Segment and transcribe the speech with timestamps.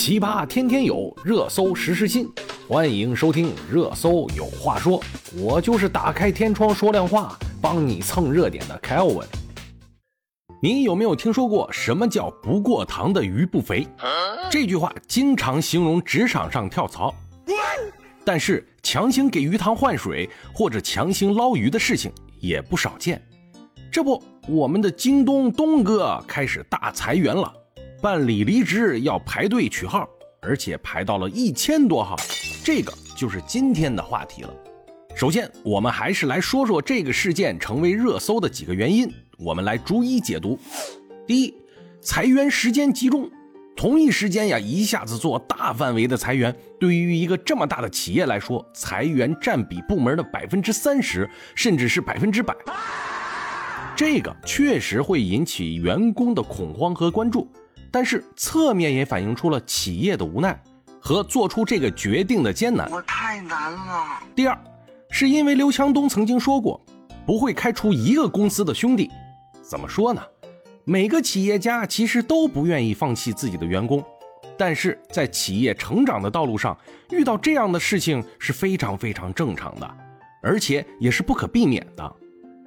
[0.00, 2.26] 奇葩天天有，热搜时时新。
[2.66, 4.98] 欢迎收听《热搜有话说》，
[5.38, 9.26] 我就是打开天窗说亮话，帮你蹭热点的 Kelvin。
[10.62, 13.86] 你有没有听说过什么叫“不过堂的鱼不肥”？
[14.50, 17.14] 这句话经常形容职场上跳槽，
[18.24, 23.20] 但是强行给鱼塘换水或者强行捞鱼的事情也不少见。
[23.92, 27.52] 这不，我们的京东东哥开始大裁员了。
[28.00, 30.08] 办理离职要排队取号，
[30.40, 32.16] 而且排到了一千多号，
[32.64, 34.50] 这个就是今天的话题了。
[35.14, 39.06] 首先，我们还是来说说这个事件成为热搜的几个原因，
[39.38, 40.58] 我们来逐一解读。
[41.26, 41.54] 第一，
[42.00, 43.30] 裁员时间集中，
[43.76, 52.56] 同一时间呀，一下子做大范围的裁员，对于一个这么大的企业来说，裁员占比部门的百分之三十，甚至是百分之百，
[53.94, 57.46] 这个确实会引起员工的恐慌和关注。
[57.90, 60.60] 但是侧面也反映出了企业的无奈
[61.00, 62.90] 和做出这个决定的艰难。
[62.90, 64.22] 我太难了。
[64.34, 64.58] 第二，
[65.10, 66.80] 是因为刘强东曾经说过，
[67.26, 69.10] 不会开除一个公司的兄弟。
[69.62, 70.22] 怎么说呢？
[70.84, 74.04] 每个企业家其实都不愿意放弃自己的员工，
[74.56, 76.76] 但是在企业成长的道路上，
[77.10, 79.88] 遇到这样的事情是非常非常正常的，
[80.42, 82.16] 而且也是不可避免的。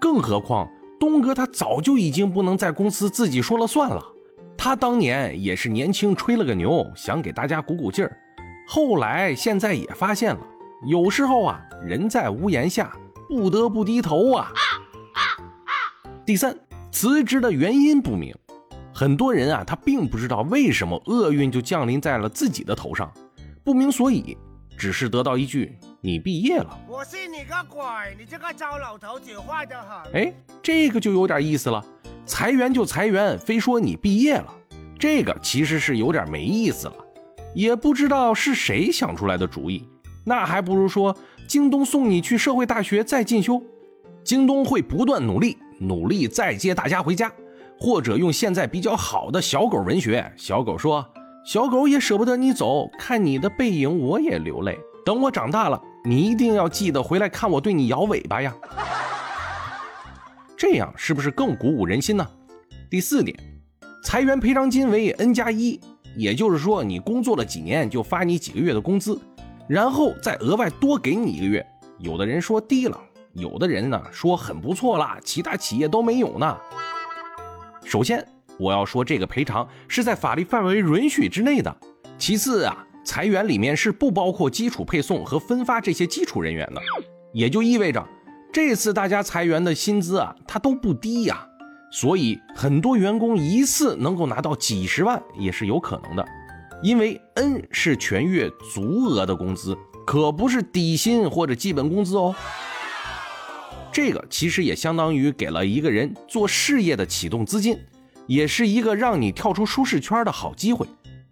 [0.00, 4.02] 更何况东哥他早就已经不能在公司自己说了算了。
[4.60, 8.18] 他当年也是年轻吹了个牛，想给大家鼓鼓劲儿。
[8.66, 10.40] 后来现在也发现了，
[10.88, 12.92] 有时候啊，人在屋檐下，
[13.28, 14.52] 不得不低头啊。
[16.26, 16.58] 第三，
[16.90, 18.34] 辞职的原因不明，
[18.92, 23.10] 很多人啊，他并不知道为什么厄运就降临在了自己的头上，
[23.62, 24.36] 不明所以，
[24.76, 26.76] 只是得到一句“你毕业了”。
[26.90, 27.80] 我信你个鬼！
[28.18, 30.12] 你这个糟老头子坏得很。
[30.12, 31.82] 哎，这个就有点意思了。
[32.28, 34.54] 裁员就裁员，非说你毕业了，
[34.98, 36.94] 这个其实是有点没意思了。
[37.54, 39.88] 也不知道是谁想出来的主意，
[40.24, 41.16] 那还不如说
[41.48, 43.60] 京东送你去社会大学再进修。
[44.22, 47.32] 京东会不断努力，努力再接大家回家，
[47.80, 51.04] 或者用现在比较好的小狗文学，小狗说
[51.46, 54.78] ：“小狗也舍不得你走，看你的背影我也流泪。
[55.02, 58.54] 等我长大了，你一定要记得回来看我对你摇尾巴呀。”
[60.58, 62.28] 这样是不是更鼓舞人心呢？
[62.90, 63.38] 第四点，
[64.02, 65.80] 裁员赔偿金为 N 加一，
[66.16, 69.16] 也就是说你工作了几年就发你几个月的工资，
[69.68, 71.64] 然后再额外多给你一个月。
[71.98, 73.00] 有的人说低了，
[73.34, 76.58] 有的人呢说很不错啦，其他企业都没有呢。
[77.84, 78.26] 首先
[78.58, 81.76] 我要说这个赔偿是在法律范围允许之内的。
[82.18, 86.82] 其次啊，裁员里面是不包括基础配送和分发这些基础人员的，
[87.32, 88.04] 也就意味着。
[88.60, 91.46] 这次大家裁员的薪资啊，它都不低呀，
[91.92, 96.26] 所以很多员工一次能够拿到几十万也是有可能的，
[96.82, 102.34] 因为 N 是全月足额的工资，可不是底薪或者基本工资哦。
[103.92, 107.78] 这个其实也相当于给了一个人做事业的启动资金，
[108.26, 110.84] 也是一个让你跳出舒适圈的好机会，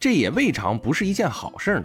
[0.00, 1.84] 这也未尝不是一件好事呢。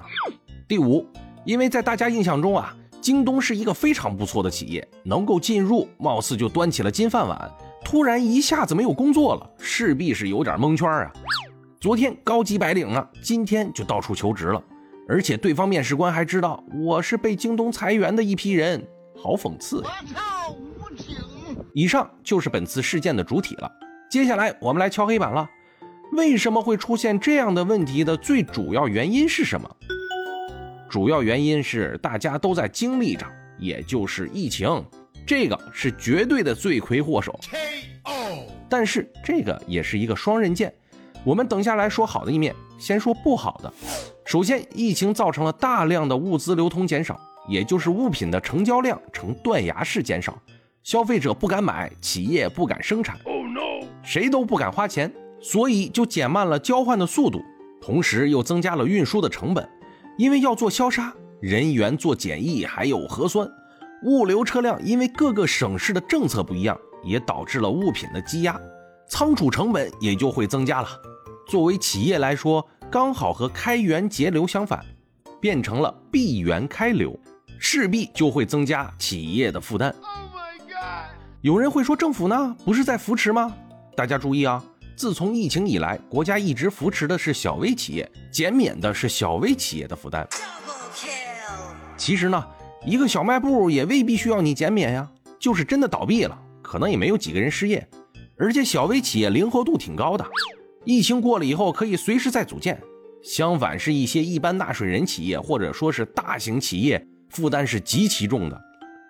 [0.66, 1.06] 第五，
[1.44, 2.73] 因为在大家印象中啊。
[3.05, 7.51] 京东是一个非常不错的企业，能够进入，貌似就端起了金饭碗。
[7.83, 11.13] 突然一下子没有工作了，势必是有点蒙圈啊。
[11.79, 14.59] 昨天高级白领呢，今天就到处求职了，
[15.07, 18.83] 而且对方面试官还知道我是被京东裁员的一批人，
[19.16, 19.89] 好讽刺呀！
[20.49, 21.16] 无情。
[21.75, 23.72] 以上就是本次事件的主体了，
[24.09, 25.47] 接下来我们来敲黑板了。
[26.13, 29.69] 为什么会出现这样的问题的最主要原因是什么？
[30.90, 33.25] 主要原因是大家都在经历着，
[33.57, 34.84] 也就是疫情，
[35.25, 37.38] 这个是绝对的罪魁祸首。
[38.69, 40.73] 但是这个也是一个双刃剑，
[41.23, 43.72] 我们等下来说好的一面，先说不好的。
[44.25, 50.38] 首先，疫情造成了大量的物资流通减少，也就是物品的成交量呈断崖式减少，
[50.81, 57.40] 消费者不敢买，企业不敢生产，oh, no.，谁都不敢花钱，所以就减慢了交换的速度，
[57.79, 59.67] 同时又增加了运输的成本。
[60.17, 63.50] 因为要做消杀，人员做检疫，还有核酸，
[64.03, 68.59] 物流车辆因为各个省市的政策不一样，也导致了物品的积压，
[69.09, 70.88] 仓储成本也就会增加了。
[71.47, 74.84] 作为企业来说，刚好和开源节流相反，
[75.41, 77.20] 变成了闭源开流，
[77.59, 79.94] 势必就会增加企业的负担。
[81.41, 83.53] 有人会说，政府呢不是在扶持吗？
[83.96, 84.64] 大家注意啊！
[84.95, 90.25] 自从疫情以来，国家一直扶持的是小微企业，减免的是小微企业的负担。
[91.97, 92.45] 其实呢，
[92.85, 97.85] 一个小卖部也未必需要你减免呀，就是真的倒闭了，可能也没有几个人失业，
[98.37, 100.25] 而且小微企业灵活度挺高的，
[100.85, 102.81] 疫情过了以后可以随时再组建。
[103.21, 108.61] 相反是一些一般纳税人企业或者说是大型企业，负担是极其重的，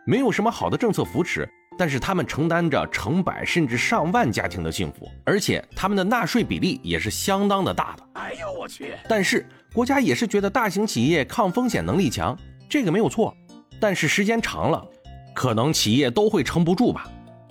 [0.05, 1.47] 没有什么好的政策扶持。
[1.77, 8.03] 但是他们承担着成百甚至上万家庭的幸福，而且他们的纳税比例也是相当的大的。
[8.13, 8.93] 哎呦我去！
[9.09, 12.37] 但是国家也是觉得大型企业抗风险能力强，
[12.69, 13.35] 这个没有错。
[13.79, 14.85] 但是时间长了，
[15.33, 17.09] 可能企业都会撑不住吧，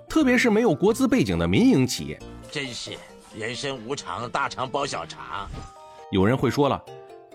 [0.08, 2.18] 特别是没有国资背景的民营企业。
[2.50, 2.92] 真是
[3.36, 5.46] 人生无常，大肠包小肠。
[6.10, 6.82] 有人会说了，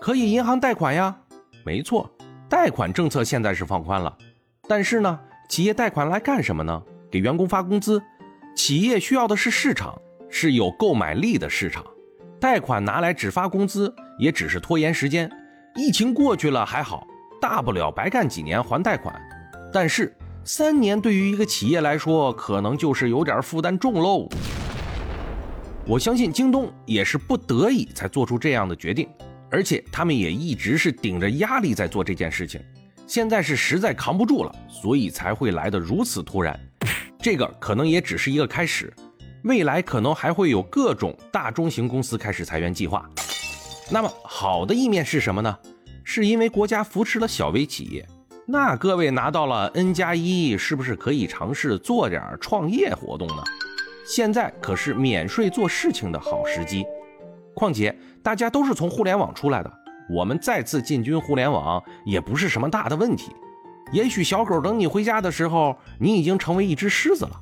[0.00, 1.16] 可以银行贷款呀。
[1.64, 2.10] 没错，
[2.48, 4.12] 贷款政策现在是放宽了，
[4.66, 5.20] 但是呢？
[5.50, 6.80] 企业贷款来干什么呢？
[7.10, 8.00] 给员工发工资。
[8.54, 11.84] 企业需要的是市场，是有购买力的市场。
[12.38, 15.28] 贷款拿来只发工资，也只是拖延时间。
[15.74, 17.04] 疫情过去了还好，
[17.40, 19.12] 大不了白干几年还贷款。
[19.72, 24.28] 但是三年对于一个企业来说，可能就是有点负担重喽。
[25.84, 29.08] 我相信京东也是不得已才做出这样的决定，
[29.50, 32.60] 而且他们也一直是顶着压力在做这件事情。
[33.10, 36.56] 现在是实在扛不住了，所以才会来得如此突然。
[37.18, 38.94] 这个可能也只是一个开始，
[39.42, 43.10] 未来可能还会有各种大中型公司开始裁员计划。
[43.90, 45.58] 那么好的一面是什么呢？
[46.04, 48.06] 是因为国家扶持了小微企业，
[48.46, 53.42] 那各位拿到了 N 加一，是不是可以尝试做点创业活动呢？
[54.06, 56.84] 现在可是免税做事情的好时机。
[57.56, 57.92] 况且
[58.22, 59.80] 大家都是从互联网出来的。
[60.10, 63.30] 我们再次进军互联网也不是什么大的问题。
[63.92, 67.40] 也许小狗等你回家的时候，你已经成为一只狮子了。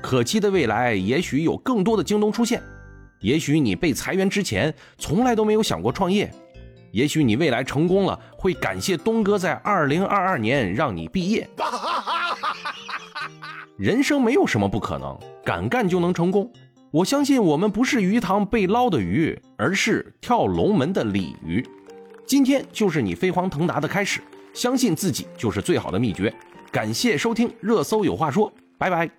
[0.00, 2.62] 可期的未来，也许有更多的京东出现。
[3.20, 6.32] 也许你被裁员之前，从来都没有想过创业。
[6.92, 11.48] 也许你未来成功了，会感谢东哥在二零二二年让你毕业。
[13.76, 16.50] 人生没有什么不可能，敢干就能成功。
[16.90, 21.64] 我相信我们不是鱼塘被捞的鱼，而是跳龙门的鲤鱼。
[22.26, 24.22] 今天就是你飞黄腾达的开始，
[24.54, 26.32] 相信自己就是最好的秘诀。
[26.72, 29.18] 感谢收听热搜有话说，拜拜。